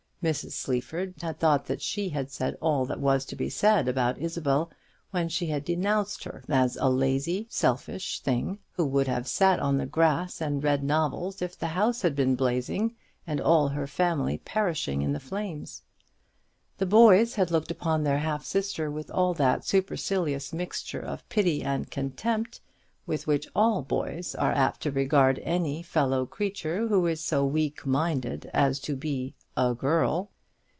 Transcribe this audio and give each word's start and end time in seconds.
Mrs. 0.21 0.51
Sleaford 0.51 1.15
had 1.23 1.39
thought 1.39 1.65
that 1.65 1.81
she 1.81 2.09
had 2.09 2.29
said 2.29 2.55
all 2.61 2.85
that 2.85 2.99
was 2.99 3.25
to 3.25 3.35
be 3.35 3.49
said 3.49 3.87
about 3.87 4.19
Isabel 4.19 4.69
when 5.09 5.29
she 5.29 5.47
had 5.47 5.65
denounced 5.65 6.25
her 6.25 6.43
as 6.47 6.75
a 6.79 6.91
lazy, 6.91 7.47
selfish 7.49 8.19
thing, 8.19 8.59
who 8.73 8.85
would 8.85 9.07
have 9.07 9.27
sat 9.27 9.59
on 9.59 9.79
the 9.79 9.87
grass 9.87 10.39
and 10.39 10.63
read 10.63 10.83
novels 10.83 11.41
if 11.41 11.57
the 11.57 11.69
house 11.69 12.03
had 12.03 12.15
been 12.15 12.35
blazing, 12.35 12.95
and 13.25 13.41
all 13.41 13.69
her 13.69 13.87
family 13.87 14.37
perishing 14.37 15.01
in 15.01 15.13
the 15.13 15.19
flames. 15.19 15.81
The 16.77 16.85
boys 16.85 17.33
had 17.33 17.49
looked 17.49 17.71
upon 17.71 18.03
their 18.03 18.19
half 18.19 18.45
sister 18.45 18.91
with 18.91 19.09
all 19.09 19.33
that 19.33 19.65
supercilious 19.65 20.53
mixture 20.53 21.01
of 21.01 21.27
pity 21.29 21.63
and 21.63 21.89
contempt 21.89 22.61
with 23.07 23.25
which 23.25 23.47
all 23.55 23.81
boys 23.81 24.35
are 24.35 24.51
apt 24.53 24.81
to 24.81 24.91
regard 24.91 25.39
any 25.39 25.81
fellow 25.81 26.27
creature 26.27 26.87
who 26.87 27.07
is 27.07 27.19
so 27.25 27.43
weak 27.43 27.83
minded 27.83 28.47
as 28.53 28.79
to 28.79 28.95
be 28.95 29.33
a 29.57 29.73
girl. 29.73 30.31